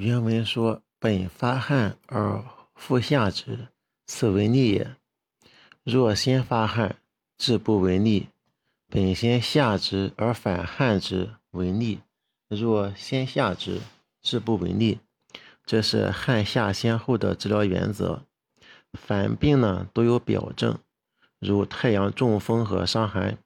[0.00, 2.42] 原文说：“本发汗而
[2.74, 3.68] 复下之，
[4.06, 4.96] 此为逆也。
[5.84, 6.96] 若先发汗，
[7.36, 8.28] 志不为逆；
[8.88, 12.00] 本先下之而反汗之，为逆。
[12.48, 13.82] 若先下之，
[14.22, 15.00] 志不为逆。”
[15.66, 18.24] 这是汗下先后的治疗原则。
[18.94, 20.78] 凡病呢都有表症，
[21.38, 23.36] 如太阳中风和伤寒，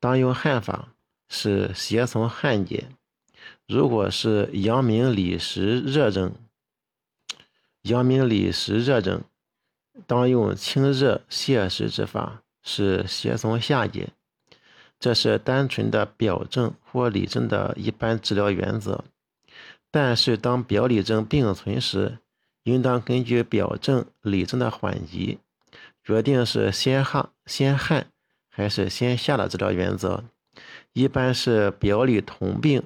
[0.00, 0.94] 当用汗法，
[1.28, 2.88] 是邪从汗解。
[3.68, 6.34] 如果是阳明里实热症，
[7.82, 9.22] 阳明里实热症，
[10.06, 14.08] 当用清热泻实之法，是邪从下解。
[14.98, 19.04] 这是单纯的表症或里症的一般治疗原则。
[19.90, 22.20] 但是，当表里症并存时，
[22.62, 25.40] 应当根据表症、里症的缓急，
[26.02, 28.06] 决定是先汗、先汗
[28.48, 30.24] 还是先下的治疗原则。
[30.94, 32.82] 一般是表里同病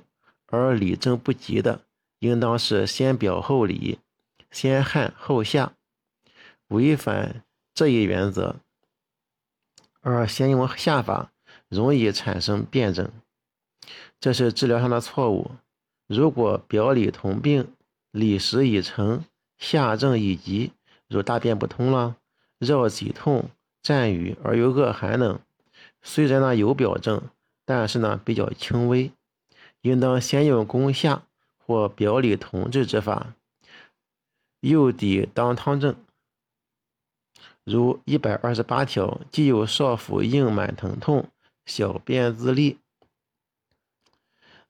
[0.52, 1.80] 而里症不急的，
[2.18, 3.98] 应当是先表后里，
[4.50, 5.72] 先汗后下。
[6.68, 8.56] 违反这一原则
[10.02, 11.32] 而先用下法，
[11.68, 13.10] 容易产生辩证，
[14.20, 15.52] 这是治疗上的错误。
[16.06, 17.72] 如果表里同病，
[18.10, 19.24] 里实已成，
[19.56, 20.72] 下症已急，
[21.08, 22.16] 如大便不通了，
[22.58, 23.48] 绕脊痛、
[23.82, 25.40] 战语而又恶寒等，
[26.02, 27.22] 虽然呢有表症，
[27.64, 29.10] 但是呢比较轻微，
[29.82, 31.24] 应当先用攻下
[31.58, 33.34] 或表里同治之法，
[34.60, 35.94] 诱抵当汤症。
[37.64, 41.28] 如一百二十八条，既有少腹硬满疼痛，
[41.64, 42.78] 小便自利。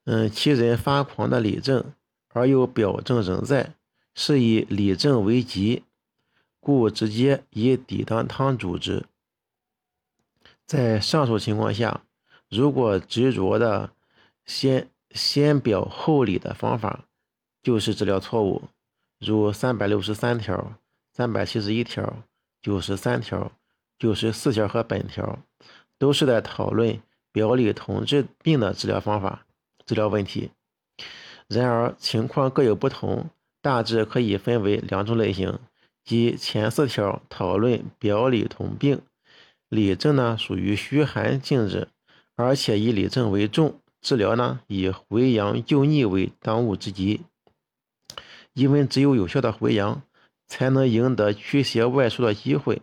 [0.04, 1.94] 嗯，其人发狂的里症，
[2.28, 3.74] 而又表症仍在，
[4.14, 5.84] 是以里症为急，
[6.60, 9.06] 故直接以抵当汤主之。
[10.66, 12.02] 在上述情况下，
[12.50, 13.90] 如果执着的
[14.44, 17.04] 先先表后里的方法，
[17.62, 18.62] 就是治疗错误。
[19.18, 20.72] 如三百六十三条、
[21.12, 22.24] 三百七十一条、
[22.60, 23.52] 九十三条、
[23.98, 25.38] 九十四条和本条，
[25.98, 27.00] 都是在讨论
[27.30, 29.46] 表里同治病的治疗方法。
[29.84, 30.50] 治疗问题，
[31.48, 35.58] 然而情况各有不同，大致可以分为两种类型，
[36.04, 39.02] 即前四条讨论表里同病，
[39.68, 41.88] 里症呢属于虚寒性质，
[42.36, 47.22] 而且以里症为重，治疗呢以回阳救逆为当务之急，
[48.52, 50.02] 因为只有有效的回阳，
[50.48, 52.82] 才能赢得驱邪外出的机会，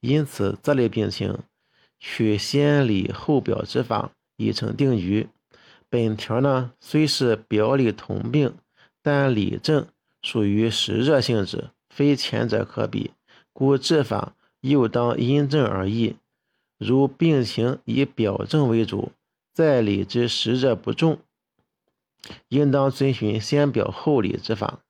[0.00, 1.38] 因此这类病情
[2.00, 5.28] 取先里后表之法已成定局。
[5.90, 8.54] 本条呢虽是表里同病，
[9.02, 9.86] 但里症
[10.22, 13.12] 属于实热性质，非前者可比，
[13.52, 16.16] 故治法又当因症而异。
[16.78, 19.12] 如病情以表症为主，
[19.58, 21.18] 在理之实热不重，
[22.46, 24.84] 应当遵循先表后里之法；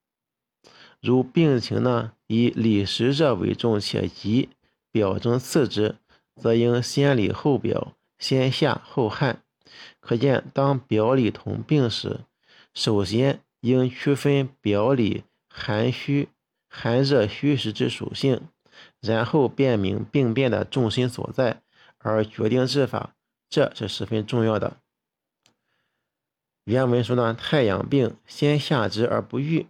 [1.01, 4.51] 如病情呢以里实热为重且急，
[4.93, 5.97] 表症次之，
[6.37, 9.43] 则应先里后表，先下后汗。
[10.01, 12.21] 可见，当表里同病时，
[12.75, 16.29] 首先应区分表里寒虚、
[16.69, 18.43] 寒热虚实之属性，
[19.01, 21.63] 然后辨明病变的重心所在，
[21.97, 23.15] 而决定治法，
[23.49, 24.77] 这是十分重要的。
[26.65, 29.67] 原文说呢，太阳病先下之而不愈，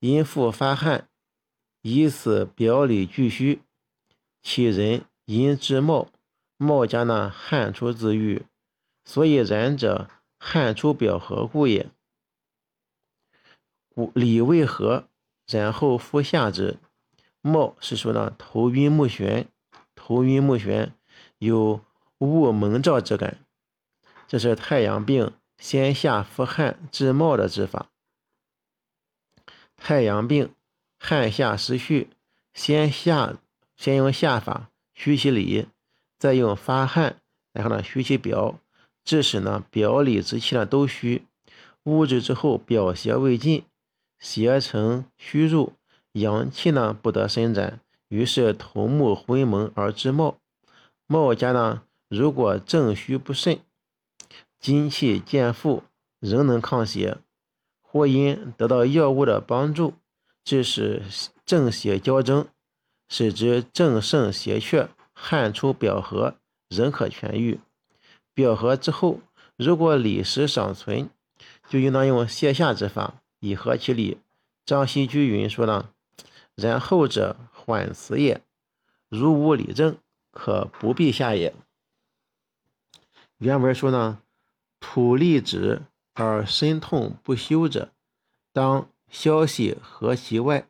[0.00, 1.08] 因腹发汗，
[1.82, 3.60] 以此表里俱虚，
[4.42, 6.08] 其人因之冒，
[6.56, 8.46] 冒家呢汗出自愈。
[9.04, 11.90] 所以然者，汗出表合故也。
[13.90, 15.06] 故里为和，
[15.46, 16.78] 然后复下之。
[17.42, 19.46] 冒是说呢，头晕目眩，
[19.94, 20.92] 头晕目眩，
[21.36, 21.84] 有
[22.24, 23.38] 雾蒙罩之感。
[24.26, 27.90] 这是太阳病先下腹汗治冒的治法。
[29.76, 30.52] 太阳病
[30.98, 32.10] 汗下失序，
[32.54, 33.36] 先下
[33.76, 35.66] 先用下法虚其里，
[36.18, 37.20] 再用发汗，
[37.52, 38.58] 然后呢虚其表。
[39.04, 41.26] 致使呢表里之气呢都虚，
[41.82, 43.66] 物质之后表邪未尽，
[44.18, 45.74] 邪成虚入，
[46.12, 50.38] 阳气呢不得伸展，于是头目昏蒙而致冒。
[51.06, 53.60] 冒家呢如果正虚不肾，
[54.60, 55.82] 精气渐复，
[56.20, 57.18] 仍能抗邪，
[57.82, 59.94] 或因得到药物的帮助，
[60.44, 61.02] 致使
[61.44, 62.46] 正邪交争，
[63.08, 66.36] 使之正盛邪却，汗出表合，
[66.68, 67.60] 仍可痊愈。
[68.32, 69.20] 表合之后，
[69.56, 71.08] 如果里实尚存，
[71.68, 74.18] 就应当用泻下之法以和其里。
[74.66, 75.90] 张希居云说呢
[76.56, 78.40] ：“然后者缓辞也，
[79.08, 79.96] 如无里症，
[80.30, 81.54] 可不必下也。”
[83.38, 84.22] 原文说呢
[84.80, 85.82] ：“土利止
[86.14, 87.92] 而身痛不休者，
[88.52, 90.68] 当消息和其外，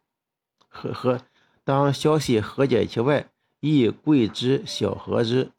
[0.69, 1.21] 和和
[1.63, 3.31] 当消息和解其外，
[3.61, 5.51] 亦贵之小和之。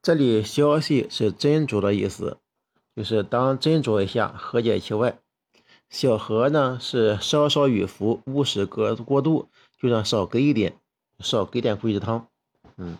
[0.00, 2.38] 这里消息是斟酌的意思，
[2.94, 5.18] 就是当斟酌一下，和解其外。
[5.88, 9.48] 小和呢是稍稍与服，勿使过过度，
[9.78, 10.78] 就让少给一点，
[11.20, 12.28] 少给点桂枝汤。
[12.76, 12.98] 嗯。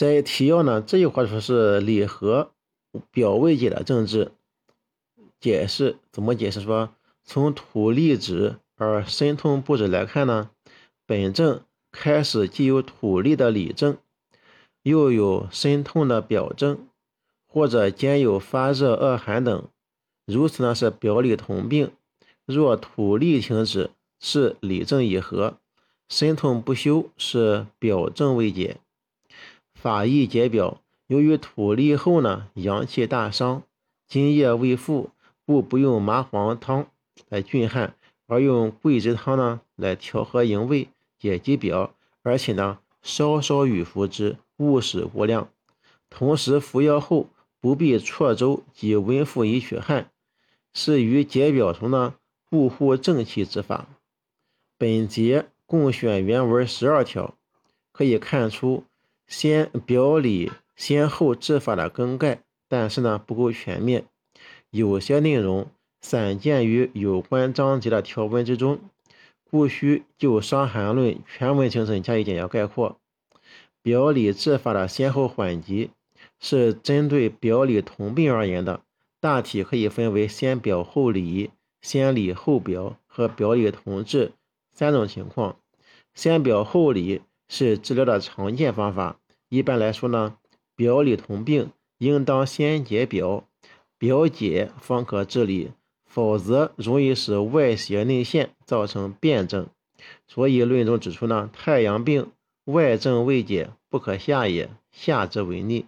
[0.00, 2.52] 在提要呢，这句话说是礼和
[3.10, 4.32] 表未解的政治
[5.38, 6.62] 解释，怎么解释？
[6.62, 10.48] 说从土利止而身痛不止来看呢，
[11.04, 11.60] 本症
[11.92, 13.98] 开始既有土利的里症，
[14.82, 16.88] 又有身痛的表症，
[17.46, 19.68] 或者兼有发热、恶寒等，
[20.24, 21.90] 如此呢是表里同病。
[22.46, 25.58] 若土利停止，是里症已合；
[26.08, 28.78] 身痛不休，是表症未解。
[29.80, 33.62] 法医解表，由于土利后呢，阳气大伤，
[34.06, 35.08] 津液未复，
[35.46, 36.90] 故不用麻黄汤
[37.30, 37.94] 来峻汗，
[38.26, 40.88] 而用桂枝汤呢来调和营卫，
[41.18, 45.48] 解肌表，而且呢稍稍与服之，勿使过量。
[46.10, 50.10] 同时服药后不必啜粥及温腹以取汗，
[50.74, 52.16] 是于解表中呢
[52.50, 53.88] 固护正气之法。
[54.76, 57.34] 本节共选原文十二条，
[57.92, 58.84] 可以看出。
[59.30, 64.04] 先表里先后治法的更改，但是呢不够全面，
[64.70, 68.80] 有些内容散见于有关章节的条文之中，
[69.48, 72.98] 故需就《伤寒论》全文精神加以简要概括。
[73.82, 75.90] 表里治法的先后缓急
[76.40, 78.82] 是针对表里同病而言的，
[79.20, 81.50] 大体可以分为先表后里、
[81.80, 84.32] 先里后表和表里同治
[84.72, 85.56] 三种情况。
[86.14, 89.19] 先表后里是治疗的常见方法。
[89.50, 90.36] 一般来说呢，
[90.76, 93.44] 表里同病，应当先解表，
[93.98, 95.72] 表解方可治理，
[96.04, 99.66] 否则容易使外邪内陷，造成辩证。
[100.28, 102.30] 所以论中指出呢，太阳病
[102.66, 105.86] 外症未解，不可下也，下之为逆。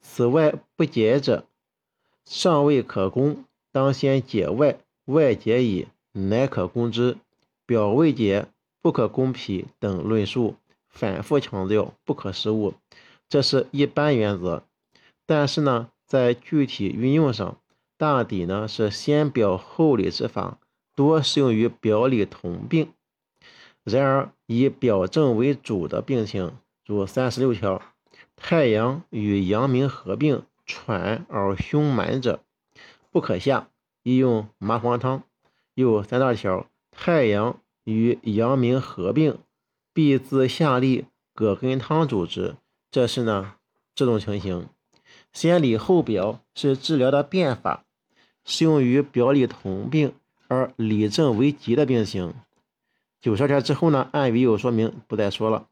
[0.00, 1.46] 此外不解者，
[2.24, 7.18] 尚未可攻，当先解外，外解矣，乃可攻之。
[7.66, 8.46] 表未解，
[8.80, 10.56] 不可攻脾等论述。
[10.94, 12.74] 反复强调不可失误，
[13.28, 14.62] 这是一般原则。
[15.26, 17.58] 但是呢，在具体运用上，
[17.98, 20.58] 大抵呢是先表后里之法，
[20.94, 22.92] 多适用于表里同病。
[23.82, 26.56] 然而，以表症为主的病情，
[26.86, 27.82] 如三十六条，
[28.36, 32.40] 太阳与阳明合并，喘而胸满者，
[33.10, 33.68] 不可下，
[34.04, 35.24] 宜用麻黄汤。
[35.74, 39.38] 又三大条，太阳与阳明合并。
[39.94, 42.56] 必自下利葛根汤主之，
[42.90, 43.54] 这是呢
[43.94, 44.66] 这种情形。
[45.32, 47.84] 先里后表是治疗的变法，
[48.44, 50.12] 适用于表里同病
[50.48, 52.34] 而里症为急的病情。
[53.20, 55.68] 九十天之后呢，按原有说明，不再说了。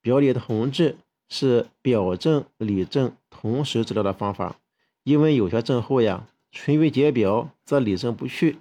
[0.00, 0.96] 表里同治
[1.28, 4.56] 是表症里症同时治疗的方法，
[5.04, 8.56] 因为有些症候呀，纯于解表则里症不去，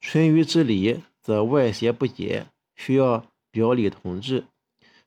[0.00, 3.24] 纯于治理则外邪不解，需要。
[3.52, 4.44] 表里同治，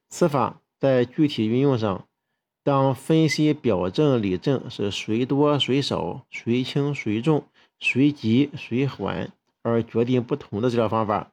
[0.07, 2.07] 此法在具体运用上，
[2.63, 7.43] 当分析表症里症是谁多谁少、谁轻谁重、
[7.79, 9.31] 谁急谁缓，
[9.63, 11.31] 而决定不同的治疗方法。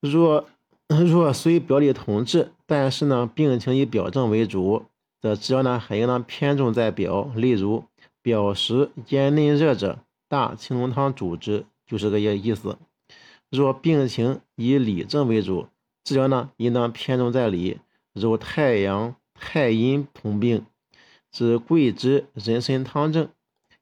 [0.00, 0.46] 若
[0.88, 4.84] 若虽表里同治，但是呢病情以表症为主，
[5.20, 7.30] 则治疗呢还应当偏重在表。
[7.34, 7.84] 例如
[8.20, 12.76] 表实兼内热者，大青龙汤主之，就是个意意思。
[13.52, 15.66] 若病情以里症为主，
[16.04, 17.80] 治疗呢应当偏重在里，
[18.14, 20.64] 如太阳、太阴同病，
[21.30, 23.26] 之桂枝、人参汤证；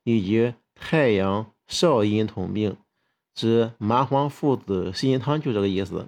[0.03, 2.75] 以及太阳、少阴同病，
[3.33, 6.05] 之麻黄附子细辛汤，就这个意思。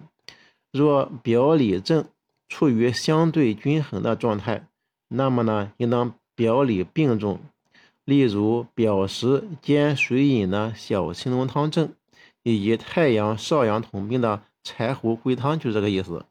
[0.74, 2.03] 若表里症
[2.50, 4.67] 处于相对均衡的状态，
[5.08, 7.39] 那么呢应当表里并重，
[8.03, 11.93] 例如表实兼水饮的小青龙汤证。
[12.43, 16.25] 以及太阳、少阳同病的柴胡归汤，就这个意思。